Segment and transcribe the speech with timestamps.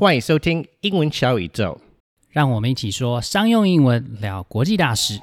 [0.00, 1.79] 欢迎收听英文小宇宙。
[2.29, 5.19] 让我们一起说商用英文，聊国际大事。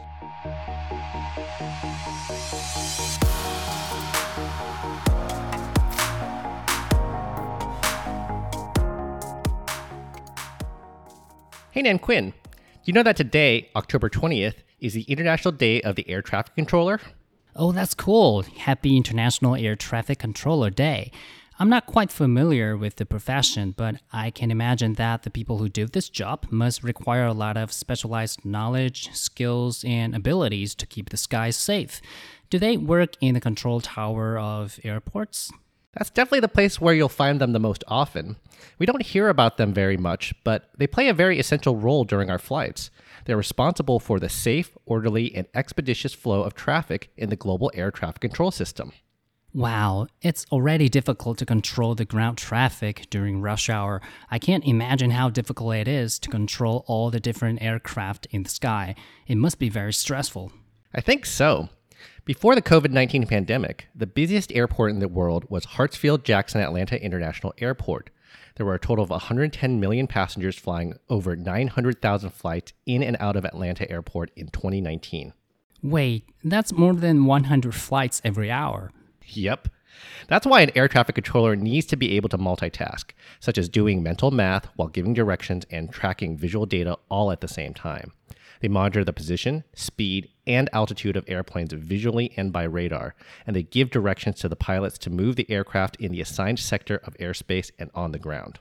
[11.73, 15.96] Hey, Nan Quinn, do you know that today, October 20th, is the International Day of
[15.96, 17.00] the Air Traffic Controller?
[17.55, 18.45] Oh, that's cool.
[18.64, 21.11] Happy International Air Traffic Controller Day.
[21.61, 25.68] I'm not quite familiar with the profession, but I can imagine that the people who
[25.68, 31.11] do this job must require a lot of specialized knowledge, skills, and abilities to keep
[31.11, 32.00] the skies safe.
[32.48, 35.50] Do they work in the control tower of airports?
[35.94, 38.36] That's definitely the place where you'll find them the most often.
[38.78, 42.30] We don't hear about them very much, but they play a very essential role during
[42.30, 42.92] our flights.
[43.24, 47.90] They're responsible for the safe, orderly, and expeditious flow of traffic in the global air
[47.90, 48.92] traffic control system.
[49.58, 54.00] Wow, it's already difficult to control the ground traffic during rush hour.
[54.30, 58.50] I can't imagine how difficult it is to control all the different aircraft in the
[58.50, 58.94] sky.
[59.27, 60.52] It must be very stressful.
[60.94, 61.70] I think so.
[62.24, 67.02] Before the COVID 19 pandemic, the busiest airport in the world was Hartsfield Jackson Atlanta
[67.02, 68.11] International Airport.
[68.55, 73.34] There were a total of 110 million passengers flying over 900,000 flights in and out
[73.34, 75.33] of Atlanta Airport in 2019.
[75.83, 78.92] Wait, that's more than 100 flights every hour.
[79.28, 79.68] Yep.
[80.28, 84.02] That's why an air traffic controller needs to be able to multitask, such as doing
[84.02, 88.12] mental math while giving directions and tracking visual data all at the same time.
[88.60, 93.14] They monitor the position, speed, and altitude of airplanes visually and by radar,
[93.46, 96.96] and they give directions to the pilots to move the aircraft in the assigned sector
[97.04, 98.58] of airspace and on the ground.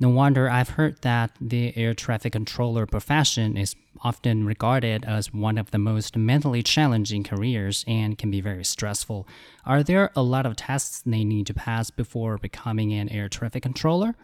[0.00, 5.56] No wonder I've heard that the air traffic controller profession is often regarded as one
[5.56, 9.28] of the most mentally challenging careers and can be very stressful.
[9.64, 13.62] Are there a lot of tests they need to pass before becoming an air traffic
[13.62, 14.16] controller?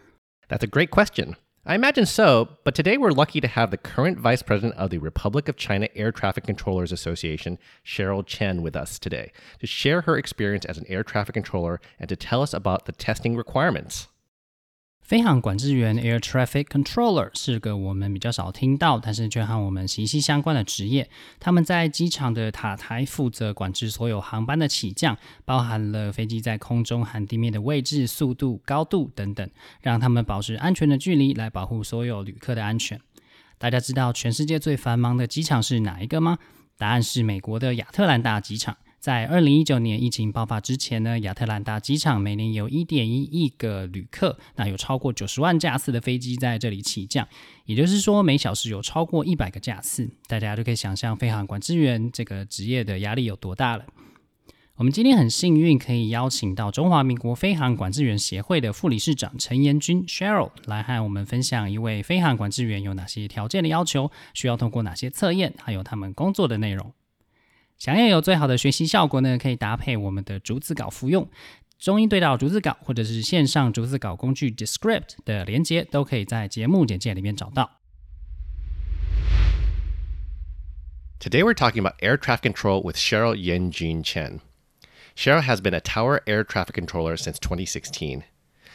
[0.49, 1.37] That's a great question.
[1.65, 4.97] I imagine so, but today we're lucky to have the current vice president of the
[4.97, 10.17] Republic of China Air Traffic Controllers Association, Cheryl Chen, with us today to share her
[10.17, 14.07] experience as an air traffic controller and to tell us about the testing requirements.
[15.11, 21.09] 飞航管制员 （Air Traffic Controller） 是个我们比较少听到，但是却和我们息息相关的职业。
[21.37, 29.49] 他们在机场的塔台负责管制所有航班的起降，包含了飞机在空中和地面的位置、速度、高度等等，
[29.81, 32.97] 让他们保持安全的距离，来保护所有旅客的安全。
[33.57, 36.37] 大家知道全世界最繁忙的机场是哪一个吗？
[36.77, 38.77] 答案是美国的亚特兰大机场。
[39.01, 47.27] 在二零一九年疫情爆发之前呢，亚特兰大机场每年有一点一亿个旅客，那有超过九十万架次的飞机在这里起降，
[47.65, 53.85] 也就是说每小时有超过一百个架次，大家就可以想象飞航管制员这个职业的压力有多大了。
[54.75, 66.93] 我们今天很幸运可以邀请到中华民国飞航管制员协会的副理事长陈延军 Cheryl 来和我们分享一位飞航管制员有哪些条件的要求，需要通过哪些测验，还有他们工作的内容。
[67.80, 71.28] 想要有最好的学习效果呢，可以搭配我们的逐字稿服用。
[71.78, 77.80] 中英对照逐字稿或者是线上逐字稿工具 Descript 的连接，都可以在节目简介里面找到。
[81.18, 84.40] Today we're talking about air traffic control with Cheryl Yenjun Chen.
[85.14, 88.22] Cheryl has been a tower air traffic controller since 2016.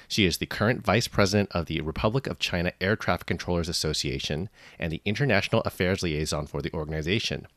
[0.08, 4.50] She is the current vice president of the Republic of China Air Traffic Controllers Association
[4.78, 7.48] and the international affairs liaison for the organization.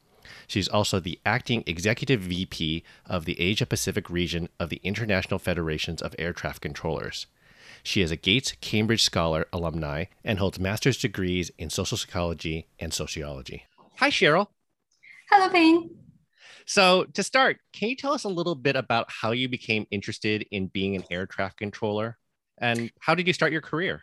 [0.48, 6.02] She's also the acting executive VP of the Asia Pacific region of the International Federations
[6.02, 7.28] of Air Traffic Controllers.
[7.84, 12.94] She is a Gates Cambridge Scholar alumni and holds master's degrees in social psychology and
[12.94, 13.66] sociology.
[13.98, 14.48] Hi, Cheryl.
[15.32, 15.90] Hello, Payne.
[16.66, 20.46] So, to start, can you tell us a little bit about how you became interested
[20.52, 22.18] in being an air traffic controller
[22.60, 24.02] and how did you start your career?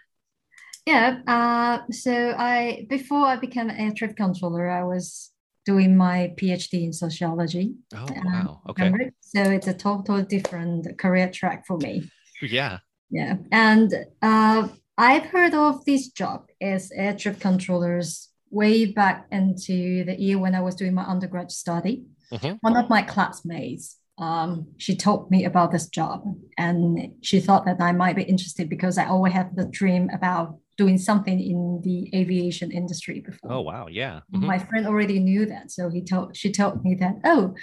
[0.87, 5.33] Yeah, uh, so I before I became an air traffic controller, I was
[5.67, 7.75] doing my PhD in sociology.
[7.95, 8.61] Oh, wow.
[8.71, 9.11] Okay.
[9.21, 12.09] So it's a total different career track for me.
[12.41, 12.79] Yeah.
[13.11, 13.37] Yeah.
[13.53, 20.15] And uh, I've heard of this job as air traffic controllers way back into the
[20.19, 22.05] year when I was doing my undergrad study.
[22.33, 22.55] Mm-hmm.
[22.61, 26.25] One of my classmates, um, she told me about this job
[26.57, 30.57] and she thought that I might be interested because I always have the dream about
[30.79, 33.53] doing something in the aviation industry before.
[33.53, 34.21] Oh wow, yeah.
[34.33, 34.47] Mm-hmm.
[34.47, 37.17] My friend already knew that, so he told she told me that.
[37.25, 37.55] Oh,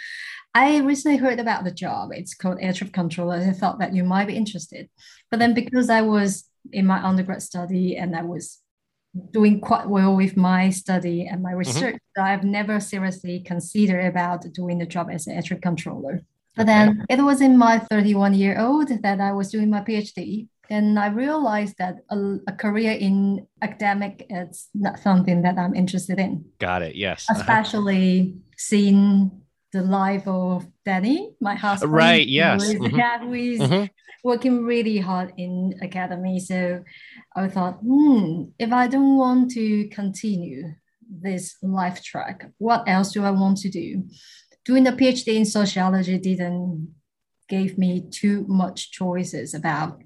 [0.54, 2.10] I recently heard about the job.
[2.12, 3.36] It's called air traffic controller.
[3.36, 4.90] I thought that you might be interested,
[5.32, 8.60] but then because I was in my undergrad study and I was
[9.32, 11.60] doing quite well with my study and my mm-hmm.
[11.60, 12.24] research, mm-hmm.
[12.24, 16.24] I've never seriously considered about doing the job as an air traffic controller.
[16.56, 20.48] But then it was in my 31 year old that I was doing my PhD
[20.70, 26.20] And I realized that a, a, career in academic is not something that I'm interested
[26.20, 26.46] in.
[26.60, 26.96] Got it.
[26.96, 27.26] Yes.
[27.36, 28.56] Especially uh-huh.
[28.58, 29.32] seeing
[29.74, 31.92] the life of Danny, my husband.
[31.92, 32.28] Right.
[32.28, 32.64] Yes.
[32.64, 33.26] Who is, mm-hmm.
[33.28, 33.86] who is mm-hmm.
[34.24, 36.40] working really hard in academy.
[36.40, 36.84] So
[37.36, 40.74] I thought, hmm, if I don't want to continue
[41.10, 44.04] this life track, what else do I want to do?
[44.66, 46.96] Doing a PhD in sociology didn't
[47.50, 50.02] gave me too much choices about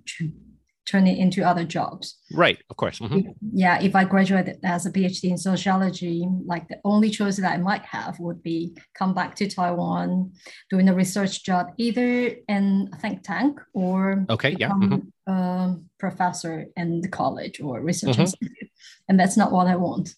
[0.88, 2.18] turning into other jobs.
[2.32, 3.00] Right, of course.
[3.00, 3.32] Mm-hmm.
[3.54, 7.58] Yeah, if I graduated as a PhD in sociology, like the only choice that I
[7.58, 10.32] might have would be come back to Taiwan,
[10.70, 15.32] doing a research job either in a think tank or okay, yeah, mm-hmm.
[15.32, 18.22] a professor in the college or research mm-hmm.
[18.22, 18.70] institute,
[19.10, 20.16] and that's not what I want.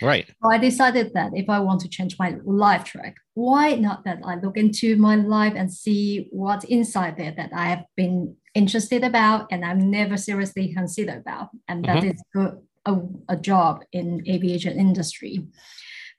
[0.00, 0.26] Right.
[0.42, 4.20] So I decided that if I want to change my life track, why not that
[4.24, 9.04] I look into my life and see what's inside there that I have been interested
[9.04, 12.40] about and I've never seriously considered about, and that mm-hmm.
[12.42, 12.98] is a,
[13.28, 15.46] a job in aviation industry.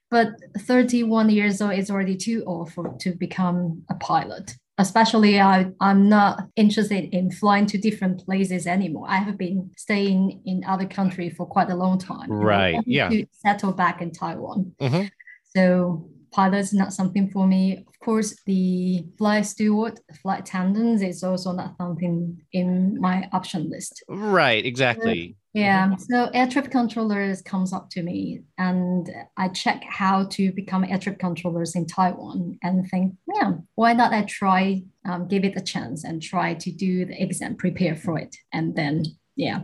[0.10, 5.72] But 31 years old is already too old for to become a pilot especially I,
[5.82, 9.06] i'm not interested in flying to different places anymore.
[9.08, 12.32] I have been staying in other country for quite a long time.
[12.32, 13.10] Right yeah.
[13.10, 14.74] to settle back in taiwan.
[14.80, 15.08] Mm-hmm.
[15.56, 21.24] so pilot is not something for me of course the flight steward flight attendants is
[21.24, 26.00] also not something in my option list right exactly yeah, mm-hmm.
[26.00, 29.08] so air traffic controllers comes up to me and
[29.38, 34.14] I check how to become air traffic controllers in Taiwan and think, yeah, why not
[34.14, 38.18] I try, um, give it a chance and try to do the exam, prepare for
[38.18, 38.36] it.
[38.52, 39.04] And then,
[39.36, 39.62] yeah,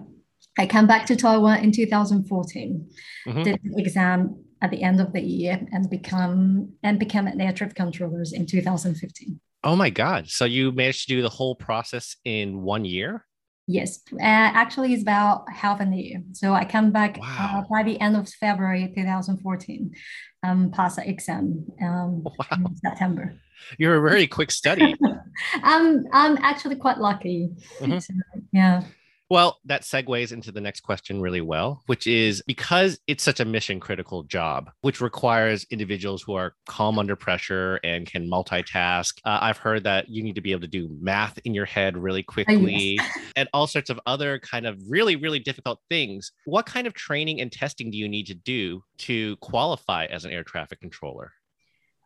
[0.60, 2.90] I came back to Taiwan in 2014,
[3.28, 3.44] mm-hmm.
[3.44, 7.54] did the exam at the end of the year and become and became an air
[7.54, 9.40] traffic controllers in 2015.
[9.64, 10.30] Oh my God.
[10.30, 13.26] So you managed to do the whole process in one year?
[13.72, 16.24] Yes, uh, actually, it's about half a year.
[16.32, 17.60] So I come back uh, wow.
[17.60, 19.94] uh, by the end of February 2014,
[20.42, 22.46] um, pass the exam um, wow.
[22.52, 23.36] in September.
[23.78, 24.96] You're a very quick study.
[25.64, 27.52] I'm I'm actually quite lucky.
[27.80, 28.00] Mm-hmm.
[28.00, 28.14] So,
[28.52, 28.82] yeah.
[29.30, 33.46] Well, that segues into the next question really well, which is because it's such a
[33.46, 39.14] mission critical job, which requires individuals who are calm under pressure and can multitask.
[39.24, 41.96] Uh, I've heard that you need to be able to do math in your head
[41.96, 43.18] really oh, quickly yes.
[43.36, 46.32] and all sorts of other kind of really, really difficult things.
[46.46, 50.32] What kind of training and testing do you need to do to qualify as an
[50.32, 51.34] air traffic controller?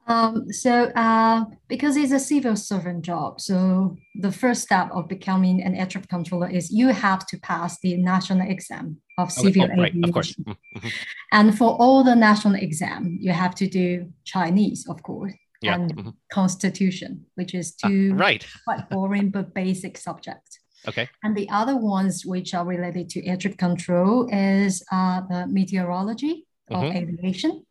[0.05, 5.63] Um, so uh, because it's a civil servant job, so the first step of becoming
[5.63, 9.73] an air traffic controller is you have to pass the national exam of civil okay.
[9.77, 9.93] oh, right.
[10.03, 10.35] Of course.
[10.35, 10.87] Mm-hmm.
[11.31, 15.75] And for all the national exam, you have to do Chinese, of course, yeah.
[15.75, 16.09] and mm-hmm.
[16.31, 18.45] Constitution, which is ah, two uh, right.
[18.65, 20.59] quite boring but basic subjects.
[20.85, 21.09] Okay.
[21.23, 26.45] And the other ones which are related to air traffic control is uh, the meteorology
[26.69, 26.97] of mm-hmm.
[26.97, 27.65] aviation,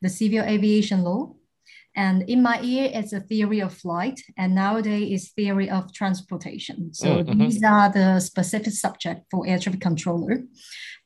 [0.00, 1.34] the civil aviation law,
[1.96, 6.92] and in my ear, it's a theory of flight, and nowadays it's theory of transportation.
[6.92, 7.38] So mm-hmm.
[7.38, 10.42] these are the specific subject for air traffic controller.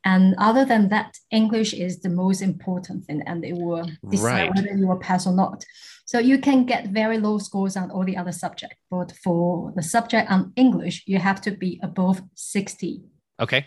[0.04, 4.54] And other than that, English is the most important thing, and it will decide right.
[4.54, 5.64] whether you will pass or not.
[6.06, 9.82] So you can get very low scores on all the other subject, but for the
[9.82, 13.02] subject on English, you have to be above 60.
[13.40, 13.66] Okay.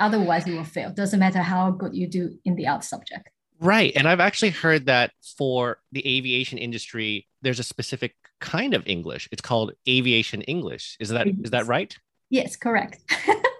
[0.00, 0.90] Otherwise, you will fail.
[0.90, 3.28] Doesn't matter how good you do in the other subject.
[3.62, 3.92] Right.
[3.94, 9.28] And I've actually heard that for the aviation industry, there's a specific kind of English.
[9.30, 10.96] It's called aviation English.
[10.98, 11.96] Is that is that right?
[12.28, 12.98] Yes, correct.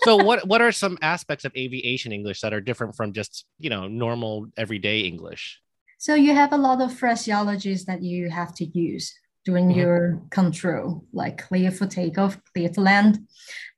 [0.02, 3.70] so what what are some aspects of aviation English that are different from just, you
[3.70, 5.60] know, normal everyday English?
[5.98, 9.78] So you have a lot of phraseologies that you have to use during mm-hmm.
[9.78, 13.20] your control, like clear for takeoff, clear to land.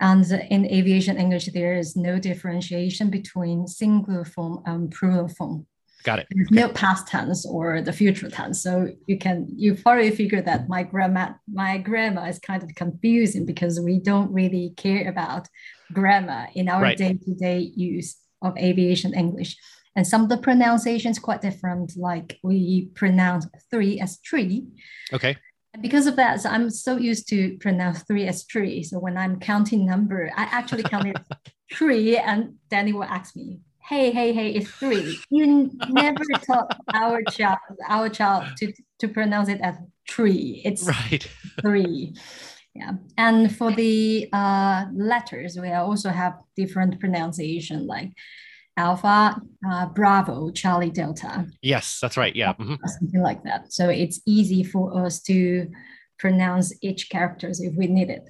[0.00, 5.66] And in aviation English, there is no differentiation between singular form and plural form.
[6.04, 6.26] Got it.
[6.30, 6.60] There's okay.
[6.60, 8.62] no past tense or the future tense.
[8.62, 13.46] So you can you probably figure that my grammar my grammar is kind of confusing
[13.46, 15.48] because we don't really care about
[15.92, 16.98] grammar in our right.
[16.98, 19.56] day-to-day use of aviation English.
[19.96, 24.66] And some of the pronunciations quite different, like we pronounce three as tree.
[25.12, 25.36] Okay.
[25.72, 28.82] And because of that, so I'm so used to pronounce three as tree.
[28.82, 31.16] So when I'm counting number, I actually count it
[31.72, 35.18] three, and Danny will ask me, hey, hey, hey, it's three.
[35.30, 39.76] You never taught our child, our child to, to pronounce it as
[40.08, 40.62] tree.
[40.64, 41.26] It's right.
[41.60, 42.14] three.
[42.74, 42.92] Yeah.
[43.18, 48.12] And for the uh, letters, we also have different pronunciation like
[48.76, 51.46] Alpha, uh, Bravo, Charlie, Delta.
[51.62, 52.34] Yes, that's right.
[52.34, 52.54] Yeah.
[52.54, 52.74] Mm-hmm.
[52.86, 53.72] Something like that.
[53.72, 55.70] So it's easy for us to
[56.18, 58.28] pronounce each characters if we need it.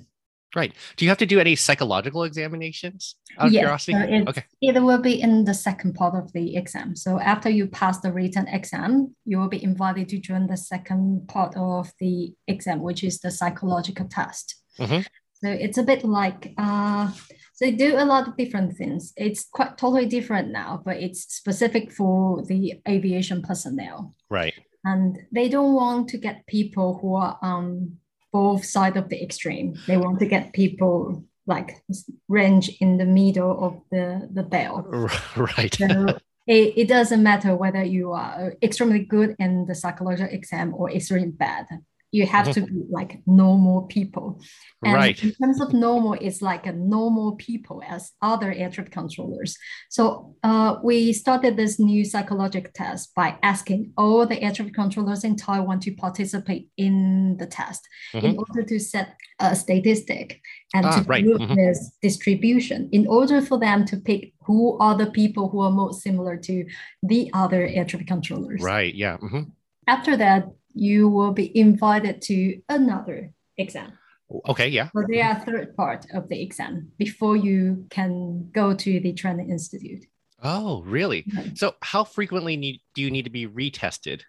[0.55, 0.73] Right.
[0.97, 3.93] Do you have to do any psychological examinations out of yes, curiosity?
[3.93, 4.45] So okay.
[4.61, 6.95] It will be in the second part of the exam.
[6.95, 11.27] So after you pass the written exam, you will be invited to join the second
[11.29, 14.57] part of the exam, which is the psychological test.
[14.79, 15.01] Mm-hmm.
[15.35, 17.11] So it's a bit like uh,
[17.55, 19.13] so they do a lot of different things.
[19.17, 24.15] It's quite totally different now, but it's specific for the aviation personnel.
[24.31, 24.55] Right.
[24.85, 27.99] And they don't want to get people who are um
[28.35, 29.79] both sides of the extreme.
[29.87, 31.85] They want to get people like
[32.29, 34.87] range in the middle of the, the belt.
[35.37, 35.73] Right.
[35.73, 40.91] So it, it doesn't matter whether you are extremely good in the psychological exam or
[40.91, 41.67] extremely bad
[42.15, 44.41] you have to be like normal people.
[44.85, 45.21] And right.
[45.21, 49.59] in terms of normal, it's like a normal people as other air traffic controllers.
[49.91, 55.25] So uh, we started this new psychological test by asking all the air traffic controllers
[55.25, 58.27] in Taiwan to participate in the test mm-hmm.
[58.27, 60.41] in order to set a statistic
[60.73, 61.25] and ah, to right.
[61.25, 61.55] mm-hmm.
[61.57, 66.01] this distribution in order for them to pick who are the people who are most
[66.01, 66.65] similar to
[67.03, 68.63] the other air traffic controllers.
[68.63, 68.95] Right.
[68.95, 69.17] Yeah.
[69.17, 69.51] Mm-hmm.
[69.89, 73.93] After that, you will be invited to another exam.
[74.49, 74.89] Okay, yeah.
[74.95, 79.51] So they are third part of the exam before you can go to the training
[79.51, 80.07] institute.
[80.43, 81.25] Oh, really?
[81.55, 84.23] So how frequently need, do you need to be retested?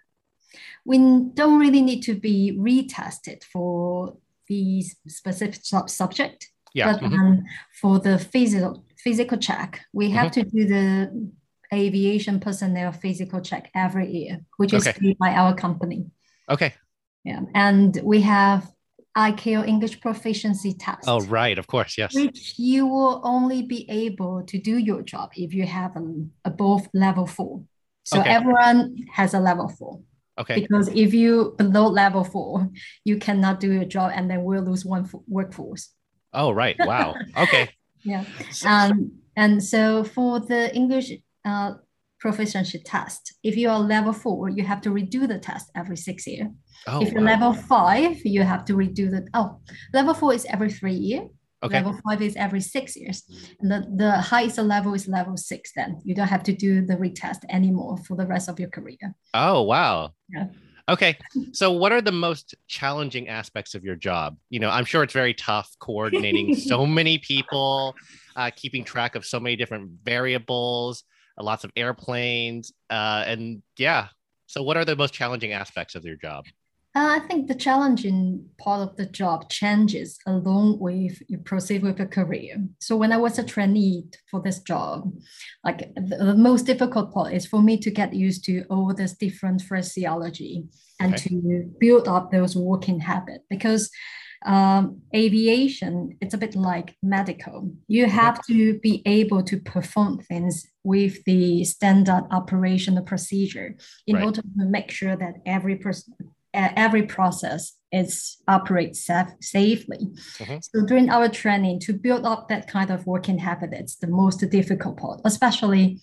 [0.85, 6.49] We don't really need to be retested for the specific subject.
[6.73, 6.93] Yeah.
[6.93, 7.19] But mm-hmm.
[7.19, 7.43] um,
[7.81, 10.49] for the physical physical check, we have mm-hmm.
[10.49, 11.31] to do the
[11.73, 14.99] aviation personnel physical check every year, which is okay.
[14.99, 16.05] paid by our company.
[16.49, 16.73] Okay.
[17.23, 17.41] Yeah.
[17.53, 18.71] And we have
[19.17, 21.07] ICAO English proficiency test.
[21.07, 21.57] Oh, right.
[21.57, 21.97] Of course.
[21.97, 22.13] Yes.
[22.13, 26.87] Which you will only be able to do your job if you have an above
[26.93, 27.63] level four.
[28.03, 28.29] So okay.
[28.29, 30.01] everyone has a level four.
[30.37, 30.59] Okay.
[30.59, 32.69] Because if you below level four,
[33.05, 35.91] you cannot do your job and then we'll lose one workforce.
[36.33, 36.75] Oh, right.
[36.77, 37.15] Wow.
[37.37, 37.69] Okay.
[38.03, 38.25] yeah.
[38.65, 41.11] Um, and so for the English
[41.45, 41.75] uh,
[42.25, 43.35] proficiency test.
[43.43, 46.47] If you are level four, you have to redo the test every six years.
[46.87, 47.33] Oh, if you're wow.
[47.33, 49.59] level five, you have to redo the oh
[49.93, 51.29] level four is every three years.
[51.61, 51.75] Okay.
[51.75, 53.23] Level five is every six years.
[53.59, 56.95] And the, the highest level is level six, then you don't have to do the
[56.95, 59.05] retest anymore for the rest of your career.
[59.35, 60.13] Oh wow.
[60.29, 60.47] Yeah.
[60.89, 61.17] Okay.
[61.51, 64.37] So what are the most challenging aspects of your job?
[64.49, 67.93] You know, I'm sure it's very tough coordinating so many people,
[68.35, 71.03] uh, keeping track of so many different variables
[71.43, 74.07] lots of airplanes, uh, and yeah.
[74.47, 76.45] So, what are the most challenging aspects of your job?
[76.95, 81.97] Uh, I think the challenging part of the job changes along with you proceed with
[81.97, 82.55] your career.
[82.79, 85.11] So when I was a trainee for this job,
[85.65, 89.11] like the, the most difficult part is for me to get used to all this
[89.11, 90.63] different phraseology
[91.01, 91.29] and okay.
[91.29, 93.91] to build up those working habits because
[94.45, 97.71] um, aviation, it's a bit like medical.
[97.87, 103.75] You have to be able to perform things with the standard operational procedure
[104.05, 104.25] in right.
[104.25, 106.13] order to make sure that every person
[106.57, 109.97] every process is operates safe, safely.
[110.37, 110.57] Mm-hmm.
[110.61, 114.37] So during our training, to build up that kind of working habit, it's the most
[114.49, 115.99] difficult part, especially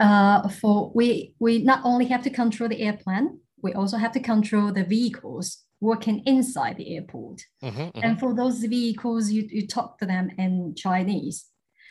[0.00, 4.20] uh, for we we not only have to control the airplane, we also have to
[4.20, 7.42] control the vehicles working inside the airport.
[7.62, 8.00] Mm-hmm, mm-hmm.
[8.02, 11.46] And for those vehicles, you, you talk to them in Chinese.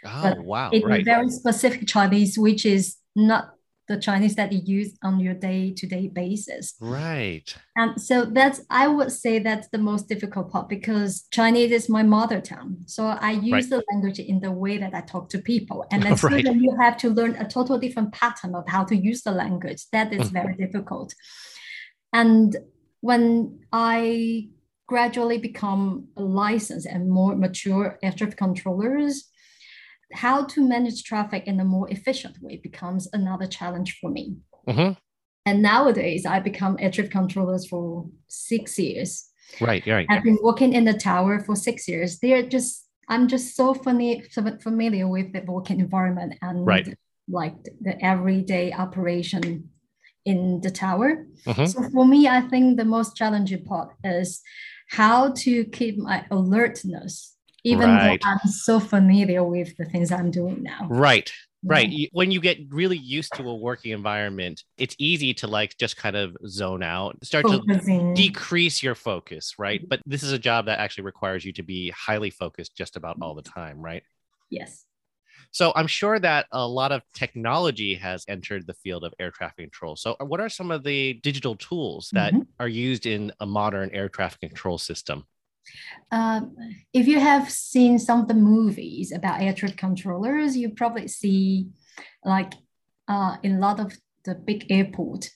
[0.06, 0.70] Oh, but wow.
[0.72, 1.06] In right.
[1.06, 3.54] very specific Chinese, which is not
[3.88, 6.76] the Chinese that you use on your day-to-day basis.
[6.80, 7.54] Right.
[7.76, 12.02] And so that's I would say that's the most difficult part because Chinese is my
[12.02, 12.78] mother tongue.
[12.86, 13.70] So I use right.
[13.70, 15.86] the language in the way that I talk to people.
[15.92, 16.46] And then right.
[16.46, 19.86] you have to learn a total different pattern of how to use the language.
[19.92, 21.14] That is very difficult.
[22.14, 22.56] And
[23.04, 24.48] when I
[24.88, 29.30] gradually become a licensed and more mature air traffic controllers,
[30.14, 34.38] how to manage traffic in a more efficient way becomes another challenge for me.
[34.70, 34.94] Mm-hmm.
[35.46, 39.30] And nowadays, I become air traffic controllers for six years.
[39.60, 40.08] Right, right.
[40.10, 42.20] I've been working in the tower for six years.
[42.20, 44.24] They're just I'm just so funny,
[44.62, 46.98] familiar with the working environment and right.
[47.28, 49.73] like the everyday operation
[50.26, 51.26] in the tower.
[51.46, 51.66] Mm-hmm.
[51.66, 54.42] So for me, I think the most challenging part is
[54.90, 58.22] how to keep my alertness, even right.
[58.22, 60.88] though I'm so familiar with the things I'm doing now.
[60.90, 61.32] Right.
[61.66, 61.90] Right.
[61.90, 62.08] Yeah.
[62.12, 66.18] When you get really used to a working environment, it's easy to like just kind
[66.18, 68.14] of zone out, start Focusing.
[68.16, 69.82] to decrease your focus, right?
[69.88, 73.18] But this is a job that actually requires you to be highly focused just about
[73.22, 74.04] all the time, right?
[74.50, 74.84] Yes.
[75.52, 79.66] So I'm sure that a lot of technology has entered the field of air traffic
[79.66, 79.96] control.
[79.96, 82.44] So what are some of the digital tools that mm-hmm.
[82.60, 85.26] are used in a modern air traffic control system?
[86.12, 86.56] Um,
[86.94, 91.70] if you have seen some of the movies about air traffic controllers, you probably see
[92.24, 92.54] like
[93.08, 95.30] uh, in a lot of the big airport,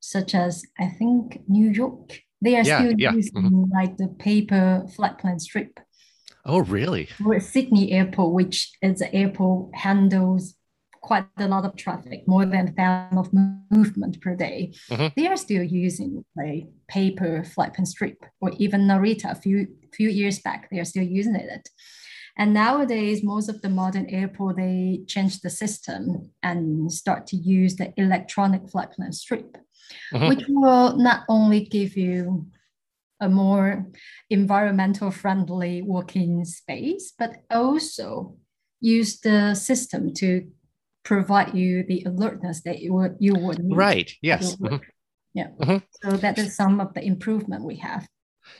[0.00, 3.12] such as I think New York, they are yeah, still yeah.
[3.12, 3.72] using mm-hmm.
[3.72, 5.78] like the paper flight plan strip.
[6.44, 7.08] Oh, really?
[7.24, 10.54] Or Sydney Airport, which is an airport handles
[11.02, 13.30] quite a lot of traffic, more than a thousand of
[13.70, 14.72] movement per day.
[14.90, 15.08] Mm-hmm.
[15.16, 19.32] They are still using like paper flight plan strip, or even Narita.
[19.32, 21.68] A few few years back, they are still using it.
[22.36, 27.76] And nowadays, most of the modern airport they change the system and start to use
[27.76, 29.56] the electronic flight plan strip,
[30.12, 30.28] mm-hmm.
[30.28, 32.46] which will not only give you
[33.20, 33.86] a more
[34.30, 38.36] environmental friendly working space, but also
[38.80, 40.48] use the system to
[41.04, 43.76] provide you the alertness that you would you would need.
[43.76, 44.12] Right.
[44.22, 44.56] Yes.
[44.56, 44.76] Mm-hmm.
[45.34, 45.48] Yeah.
[45.60, 46.10] Mm-hmm.
[46.10, 48.06] So that is some of the improvement we have.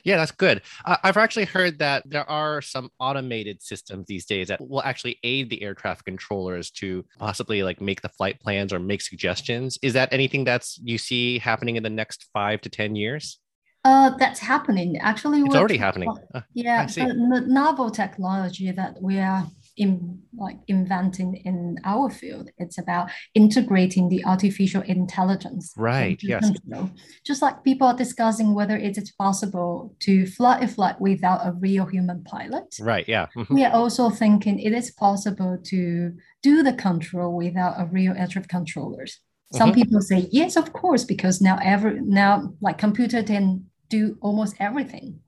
[0.03, 0.61] Yeah, that's good.
[0.85, 5.17] Uh, I've actually heard that there are some automated systems these days that will actually
[5.23, 9.77] aid the air traffic controllers to possibly like make the flight plans or make suggestions.
[9.81, 13.39] Is that anything that's you see happening in the next five to ten years?
[13.83, 14.97] Uh, that's happening.
[14.97, 16.13] Actually, it's already happening.
[16.35, 19.47] Uh, yeah, the novel technology that we are
[19.77, 22.49] in like inventing in our field.
[22.57, 25.73] It's about integrating the artificial intelligence.
[25.75, 26.19] Right.
[26.21, 26.45] Yes.
[26.45, 26.91] Control.
[27.25, 31.53] Just like people are discussing whether it is possible to fly a flight without a
[31.53, 32.75] real human pilot.
[32.79, 33.07] Right.
[33.07, 33.27] Yeah.
[33.35, 33.55] Mm-hmm.
[33.55, 38.27] We are also thinking it is possible to do the control without a real air
[38.27, 39.19] traffic controllers.
[39.53, 39.81] Some mm-hmm.
[39.81, 45.19] people say yes, of course, because now every now like computer can do almost everything.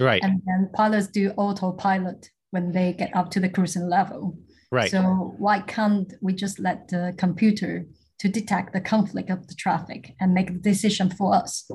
[0.00, 0.22] Right.
[0.22, 4.38] And then pilots do autopilot when they get up to the cruising level.
[4.70, 4.90] Right.
[4.90, 5.02] So
[5.38, 7.86] why can't we just let the computer
[8.20, 11.68] to detect the conflict of the traffic and make the decision for us?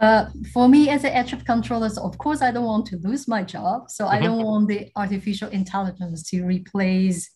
[0.00, 3.28] Uh, for me as an air traffic controller, of course, I don't want to lose
[3.28, 3.90] my job.
[3.90, 4.14] So mm-hmm.
[4.14, 7.30] I don't want the artificial intelligence to replace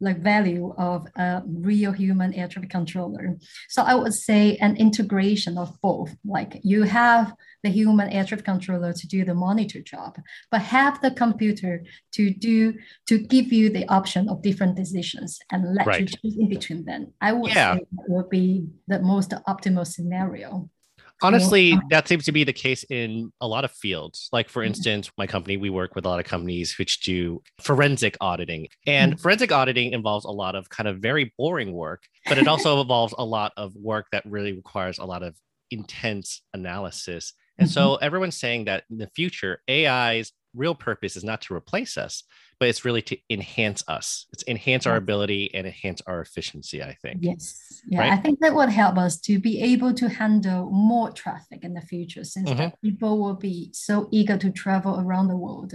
[0.00, 3.36] like value of a real human air traffic controller.
[3.68, 6.16] So I would say an integration of both.
[6.24, 10.16] Like you have the human air traffic controller to do the monitor job,
[10.50, 12.74] but have the computer to do
[13.08, 16.00] to give you the option of different decisions and let right.
[16.00, 17.12] you choose in between them.
[17.20, 17.74] I would yeah.
[17.74, 20.70] say that would be the most optimal scenario.
[21.22, 24.28] Honestly, that seems to be the case in a lot of fields.
[24.32, 28.16] Like, for instance, my company, we work with a lot of companies which do forensic
[28.20, 28.68] auditing.
[28.86, 29.20] And mm-hmm.
[29.20, 33.14] forensic auditing involves a lot of kind of very boring work, but it also involves
[33.18, 35.36] a lot of work that really requires a lot of
[35.70, 37.34] intense analysis.
[37.58, 37.74] And mm-hmm.
[37.74, 42.24] so everyone's saying that in the future, AI's real purpose is not to replace us,
[42.58, 44.26] but it's really to enhance us.
[44.32, 47.18] It's enhance our ability and enhance our efficiency, I think.
[47.20, 47.82] Yes.
[47.86, 48.00] Yeah.
[48.00, 48.12] Right?
[48.12, 51.80] I think that would help us to be able to handle more traffic in the
[51.80, 52.68] future since mm-hmm.
[52.82, 55.72] people will be so eager to travel around the world,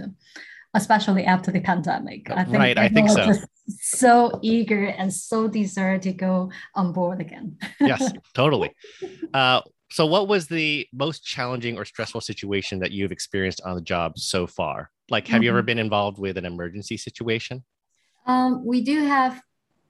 [0.74, 2.30] especially after the pandemic.
[2.30, 3.32] I think right, I think so.
[3.68, 7.56] So eager and so desire to go on board again.
[7.80, 8.72] yes, totally.
[9.34, 13.82] Uh, so, what was the most challenging or stressful situation that you've experienced on the
[13.82, 14.90] job so far?
[15.10, 15.44] Like, have mm-hmm.
[15.44, 15.66] you ever mm-hmm.
[15.66, 17.64] been involved with an emergency situation?
[18.26, 19.40] Um, we do have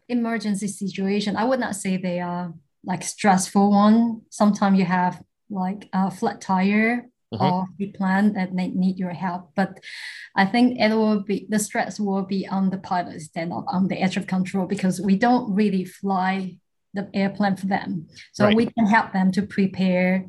[0.08, 1.36] emergency situation.
[1.36, 2.52] I would not say they are
[2.84, 4.22] like stressful one.
[4.30, 7.42] Sometimes you have like a flat tire mm-hmm.
[7.42, 9.52] or the plan that they need your help.
[9.54, 9.80] But
[10.34, 14.00] I think it will be the stress will be on the pilots than on the
[14.00, 16.58] edge of control because we don't really fly
[16.96, 18.08] the airplane for them.
[18.32, 18.56] So right.
[18.56, 20.26] we can help them to prepare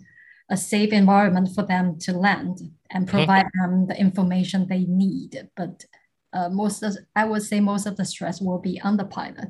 [0.49, 2.59] a safe environment for them to land
[2.91, 3.17] and mm-hmm.
[3.17, 3.71] provide mm-hmm.
[3.71, 5.49] them the information they need.
[5.55, 5.85] But
[6.33, 9.49] uh, most of, I would say most of the stress will be on the pilot.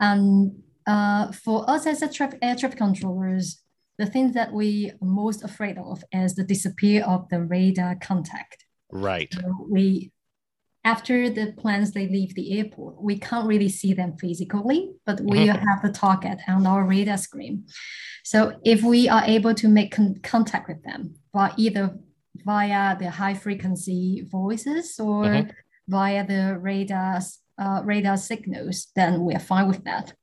[0.00, 3.62] And uh, for us as a tra- air traffic controllers,
[3.98, 8.64] the thing that we are most afraid of is the disappear of the radar contact.
[8.90, 9.32] Right.
[9.34, 10.12] So we
[10.92, 15.38] after the planes they leave the airport, we can't really see them physically, but we
[15.38, 15.66] mm-hmm.
[15.68, 17.54] have the target on our radar screen.
[18.24, 21.00] So if we are able to make con- contact with them
[21.32, 21.84] by either
[22.50, 25.50] via the high frequency voices or mm-hmm.
[25.88, 27.20] via the radar
[27.58, 30.14] uh, radar signals, then we're fine with that.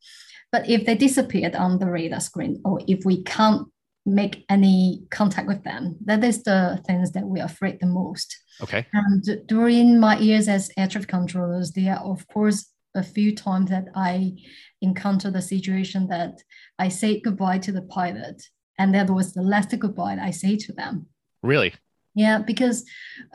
[0.51, 3.67] But if they disappeared on the radar screen, or if we can't
[4.05, 5.97] make any contact with them.
[6.05, 8.37] That is the things that we're afraid the most.
[8.61, 8.85] Okay.
[8.93, 13.69] And during my years as air traffic controllers, there are of course a few times
[13.69, 14.33] that I
[14.81, 16.41] encountered the situation that
[16.79, 18.41] I say goodbye to the pilot,
[18.79, 21.07] and that was the last goodbye I say to them.
[21.43, 21.73] Really?
[22.13, 22.85] Yeah, because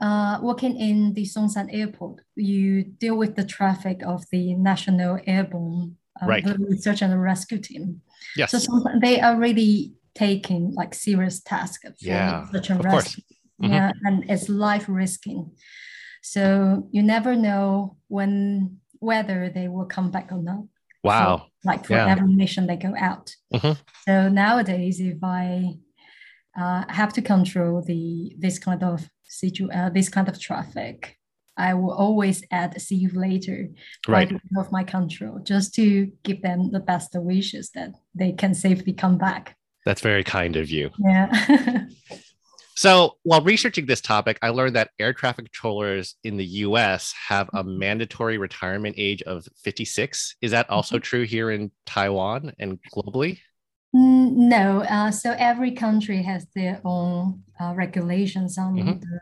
[0.01, 5.97] uh, working in the Songshan Airport, you deal with the traffic of the National Airborne
[6.23, 6.45] um, right.
[6.59, 8.01] Research and Rescue Team.
[8.37, 8.53] Yes.
[8.53, 13.25] So they are really taking like serious task tasks yeah, such a rescue.
[13.63, 13.73] Mm-hmm.
[13.73, 15.53] Yeah, and it's life risking.
[16.23, 20.65] So you never know when whether they will come back or not.
[21.03, 21.47] Wow.
[21.63, 22.09] For, like for yeah.
[22.09, 23.35] every mission they go out.
[23.53, 23.73] Mm-hmm.
[24.07, 25.75] So nowadays, if I
[26.59, 31.17] uh, have to control the this kind of situ uh, this kind of traffic,
[31.57, 33.69] I will always add "see you later"
[34.09, 38.93] right of my control, just to give them the best wishes that they can safely
[38.93, 39.57] come back.
[39.85, 40.91] That's very kind of you.
[40.99, 41.87] Yeah.
[42.75, 47.49] so, while researching this topic, I learned that air traffic controllers in the US have
[47.49, 47.79] a mm-hmm.
[47.79, 50.37] mandatory retirement age of 56.
[50.43, 51.03] Is that also mm-hmm.
[51.03, 53.39] true here in Taiwan and globally?
[53.95, 54.83] Mm, no.
[54.83, 59.01] Uh, so, every country has their own uh, regulations on mm-hmm.
[59.01, 59.21] the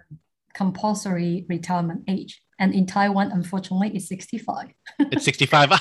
[0.54, 2.42] compulsory retirement age.
[2.58, 4.70] And in Taiwan, unfortunately, it's 65.
[4.98, 5.70] It's 65.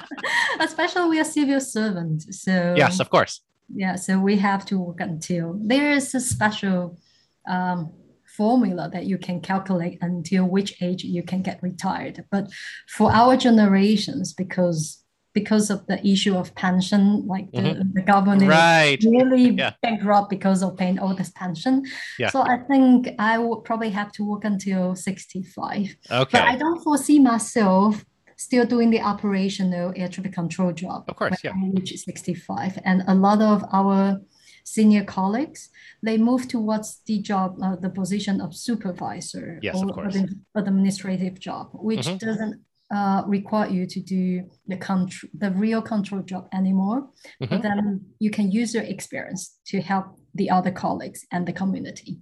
[0.60, 2.42] Especially we are civil servants.
[2.44, 3.40] So yes, of course.
[3.74, 6.98] Yeah, so we have to work until there is a special
[7.46, 7.92] um,
[8.36, 12.24] formula that you can calculate until which age you can get retired.
[12.30, 12.48] But
[12.88, 15.04] for our generations, because
[15.34, 17.92] because of the issue of pension, like the, mm-hmm.
[17.94, 18.98] the government right.
[19.04, 19.72] really yeah.
[19.82, 21.84] bankrupt because of paying all this pension.
[22.18, 22.30] Yeah.
[22.30, 25.96] So I think I would probably have to work until 65.
[26.10, 26.28] Okay.
[26.32, 28.04] But I don't foresee myself
[28.38, 31.04] still doing the operational air traffic control job.
[31.08, 31.50] Of course, yeah.
[31.50, 32.78] I reach 65.
[32.84, 34.20] And a lot of our
[34.64, 35.70] senior colleagues,
[36.02, 40.16] they move towards the job, uh, the position of supervisor yes, or of course.
[40.54, 42.16] administrative job, which mm-hmm.
[42.16, 42.60] doesn't
[42.94, 47.08] uh, require you to do the control, the real control job anymore.
[47.42, 47.46] Mm-hmm.
[47.50, 52.20] But then you can use your experience to help the other colleagues and the community.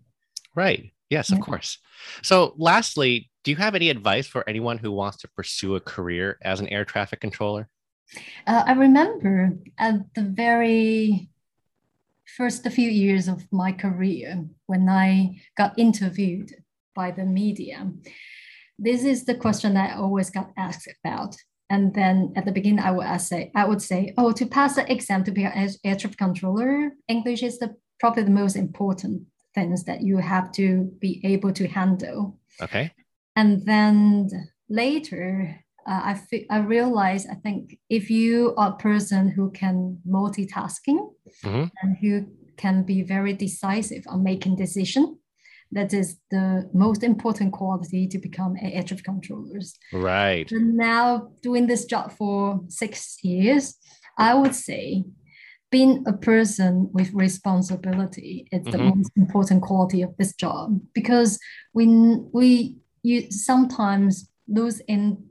[0.55, 0.93] Right.
[1.11, 1.79] Yes, of course.
[2.23, 6.39] So, lastly, do you have any advice for anyone who wants to pursue a career
[6.43, 7.69] as an air traffic controller?
[8.47, 11.29] Uh, I remember at the very
[12.37, 16.53] first few years of my career when I got interviewed
[16.95, 17.93] by the media
[18.79, 21.37] this is the question I always got asked about.
[21.69, 24.91] And then at the beginning, I would say, I would say, oh, to pass the
[24.91, 29.23] exam to be an air traffic controller, English is the probably the most important
[29.57, 30.67] things that you have to
[31.01, 32.39] be able to handle.
[32.63, 32.93] Okay.
[33.35, 34.31] And then
[34.69, 41.01] later, uh, I I realized I think if you are a person who can multitasking
[41.45, 41.65] mm-hmm.
[41.81, 45.19] and who can be very decisive on making decision,
[45.73, 49.75] that is the most important quality to become air traffic controllers.
[49.93, 50.51] Right.
[50.51, 53.77] And now doing this job for six years,
[54.19, 55.05] I would say
[55.71, 58.71] being a person with responsibility is mm-hmm.
[58.71, 61.39] the most important quality of this job because
[61.75, 61.87] we
[62.33, 65.25] we you sometimes lose in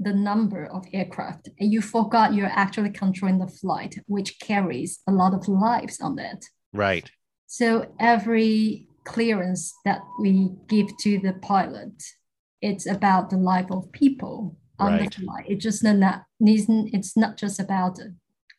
[0.00, 5.12] the number of aircraft and you forgot you're actually controlling the flight which carries a
[5.12, 7.10] lot of lives on it right
[7.46, 12.02] so every clearance that we give to the pilot.
[12.60, 15.10] It's about the life of people on right.
[15.10, 15.46] the flight.
[15.48, 17.98] It just not it's not just about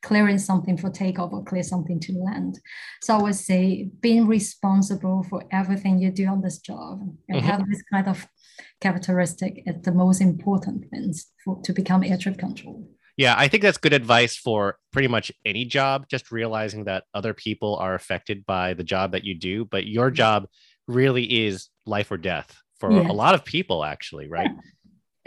[0.02, 2.60] clearing something for takeoff or clear something to land.
[3.02, 7.48] So I would say being responsible for everything you do on this job and mm-hmm.
[7.48, 8.28] have this kind of
[8.82, 12.86] characteristic is the most important things for to become air traffic controller.
[13.18, 17.34] Yeah, I think that's good advice for pretty much any job, just realizing that other
[17.34, 20.48] people are affected by the job that you do, but your job
[20.88, 23.12] really is life or death for yeah.
[23.12, 24.50] a lot of people, actually, right?
[24.50, 24.62] Yeah.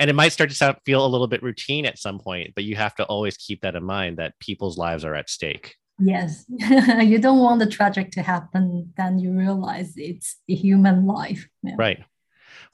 [0.03, 2.65] And it might start to sound, feel a little bit routine at some point, but
[2.65, 5.77] you have to always keep that in mind that people's lives are at stake.
[6.01, 11.47] Yes, you don't want the tragic to happen, then you realize it's a human life.
[11.63, 11.77] Yeah.
[11.79, 12.03] Right.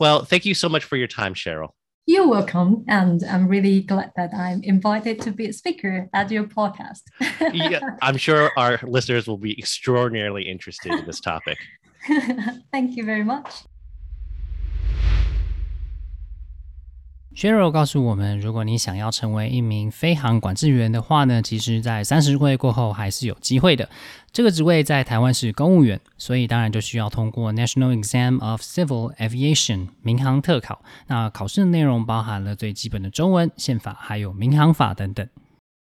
[0.01, 1.73] Well, thank you so much for your time, Cheryl.
[2.07, 2.87] You're welcome.
[2.89, 7.03] And I'm really glad that I'm invited to be a speaker at your podcast.
[7.53, 11.59] yeah, I'm sure our listeners will be extraordinarily interested in this topic.
[12.73, 13.65] Thank you very much.
[17.38, 23.90] Cheryl 告诉我们，如果你想要成为一名飞航管制员的话呢，其实，在三十岁过后还是有机会的。
[24.32, 30.84] 这个职位在台湾是公务员，所以当然就需要通过 National Exam of Civil Aviation 民航特考。
[31.08, 35.28] 那考试的内容包含了最基本的中文、宪法，还有民航法等等。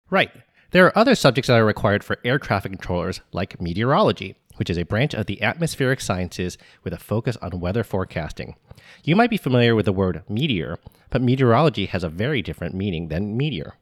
[0.08, 0.30] Right.
[0.70, 4.36] There are other subjects that are required for air traffic controllers, like meteorology.
[4.57, 8.55] which is a branch of the atmospheric sciences with a focus on weather forecasting.
[9.03, 10.77] You might be familiar with the word meteor,
[11.09, 13.75] but meteorology has a very different meaning than meteor.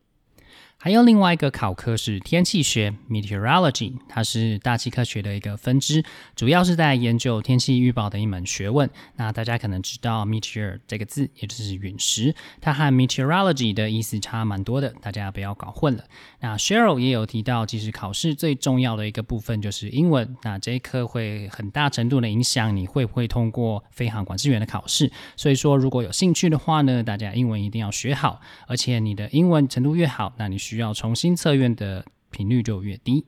[0.84, 6.04] 还有另外一个考科是天气学 （meteorology），它是大气科学的一个分支，
[6.36, 8.90] 主要是在研究天气预报的一门学问。
[9.16, 16.04] 那大家可能知道 meteor 这个字，也就是陨石，它和 meteorology 的意思差蛮多的，大家不要搞混了。
[16.42, 25.10] 那 Cheryl 也有提到，其实考试最重要的一个部分就是英文，那这一科会很大程度的影响你会不会通过飞航管制员的考试。
[25.38, 33.27] 所以说，如果有兴趣的话呢，大家英文一定要学好，而且你的英文程度越好，那你需要重新测验的频率就越低。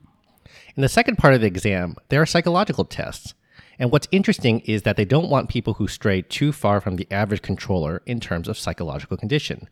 [0.74, 3.32] In the second part of the exam, there are psychological tests.
[3.78, 7.06] And what's interesting is that they don't want people who stray too far from the
[7.10, 9.68] average controller in terms of psychological condition.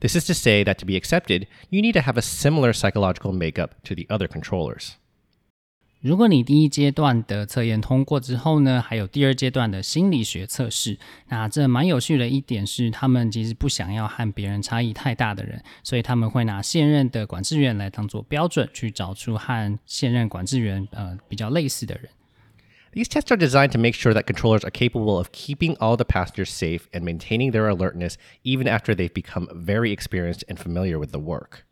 [0.00, 3.32] This is to say that to be accepted, you need to have a similar psychological
[3.32, 4.96] makeup to the other controllers.
[6.04, 10.98] 如果你第一阶段的测验通过之后呢，还有第二阶段的心理学测试。
[11.28, 22.08] 那这蛮有趣的一点是，他们其实不想要和别人差异太大的人，所以他们会拿现任的管制员来当做标准，去找出和现任管制员呃比较类似的人。
[22.94, 26.48] These tests are designed to make sure that controllers are capable of keeping all the passengers
[26.48, 31.20] safe and maintaining their alertness even after they've become very experienced and familiar with the
[31.20, 31.66] work.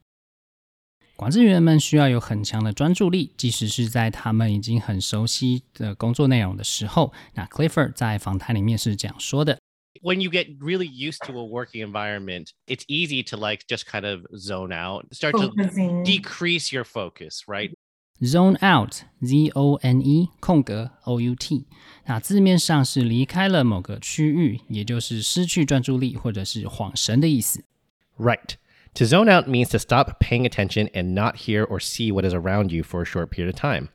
[1.15, 7.13] 管制员们需要有很强的专注力，即使是在他们已经很熟悉的工作内容的时候。
[7.35, 9.59] 那 Clifford 在访谈里面是这样说的
[10.01, 14.25] ：When you get really used to a working environment, it's easy to like just kind of
[14.35, 15.53] zone out, start to
[16.03, 17.71] decrease your focus, right?
[18.21, 21.67] Zone out, Z O N E 空格 O U T。
[22.05, 27.63] 那字面上是离开了某个区域，也就是失去专注力或者是恍神的意思。
[28.17, 28.55] Right.
[28.95, 32.33] To zone out means to stop paying attention and not hear or see what is
[32.33, 33.89] around you for a short period of time.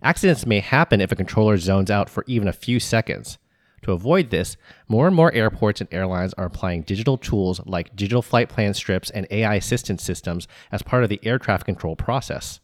[0.00, 3.38] Accidents may happen if a controller zones out for even a few seconds.
[3.82, 8.22] To avoid this, more and more airports and airlines are applying digital tools like digital
[8.22, 12.60] flight plan strips and AI assistance systems as part of the air traffic control process.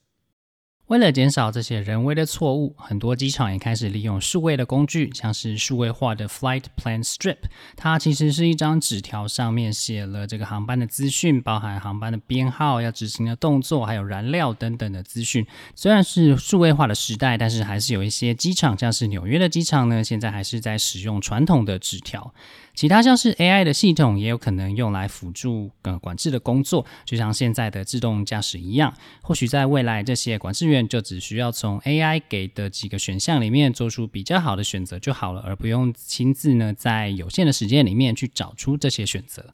[0.88, 7.38] 为了减少这些人为的错误，很多机场也开始利用数位的工具，像是数位化的 Flight Plan Strip。
[7.74, 15.46] 它其实是一张纸条，上面写了这个航班的资讯，包含航班的编号、要执行的动作，还有燃料等等的资讯。
[15.74, 22.34] 虽然是数位化的时代，但是还是有一些机场，像是纽约的机场呢，现在还是在使用传统的纸条。
[22.74, 28.92] 其他像是 AI 的系统也有可能用来辅助呃管制的工作，就像现在的自动驾驶一样。
[29.22, 39.53] 或许在未来，这些管制员就只需要从 AI 给的几个选项里面做出比较好的选择就好了，而不用亲自呢在有限的时间里面去找出这些选择。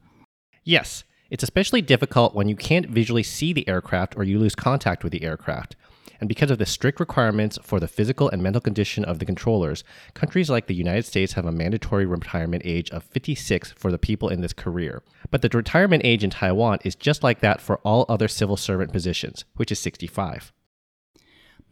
[0.64, 5.04] Yes, it's especially difficult when you can't visually see the aircraft or you lose contact
[5.04, 5.76] with the aircraft.
[6.22, 9.84] And because of the strict requirements for the physical and mental condition of the controllers,
[10.14, 14.30] countries like the United States have a mandatory retirement age of 56 for the people
[14.30, 15.04] in this career.
[15.30, 18.94] But the retirement age in Taiwan is just like that for all other civil servant
[18.94, 20.54] positions, which is 65.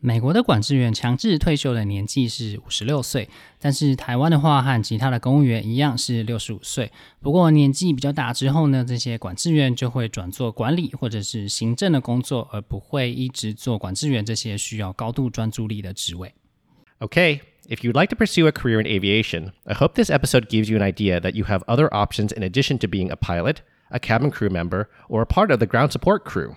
[0.01, 6.93] 美国的管制员强制退休的年纪是五十六岁，但是台湾的话和其他的公务员一样是六十五岁。
[7.21, 16.33] 不过年纪比较大之后呢，这些管制员就会转做管理或者是行政的工作，而不会一直做管制员这些需要高度专注力的职位。
[17.01, 17.41] Okay.
[17.71, 20.79] If you'd like to pursue a career in aviation, I hope this episode gives you
[20.79, 23.57] an idea that you have other options in addition to being a pilot,
[23.91, 26.57] a cabin crew member, or a part of the ground support crew.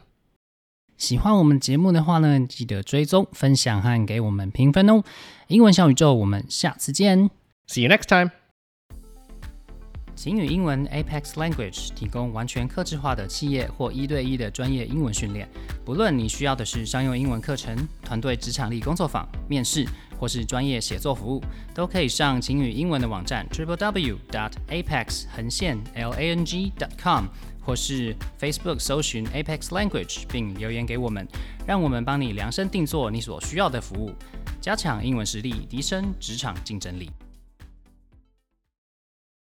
[1.01, 5.01] 喜欢我们节目的话呢，记得追踪、分享和给我们评分哦。
[5.47, 7.31] 英文小宇宙，我们下次见。
[7.67, 8.29] See you next time。
[10.13, 15.49] 晴雨英文 Apex Language 提供完全客制化的企业或一对一的专业英文训练。
[15.83, 19.83] 不论你需要的是商用英文课程、团队职场力工作坊、面试，
[20.19, 21.41] 或是专业写作服务，
[21.73, 27.25] 都可以上晴雨英文的网站 triple w dot apex 横线 l a n g dot com。
[27.61, 31.27] 或是 Facebook 搜寻 Apex Language 并留言给我们，
[31.65, 34.13] 让我们帮你量身定做你所需要的服务，
[34.59, 37.09] 加强英文实力，提升职场竞争力。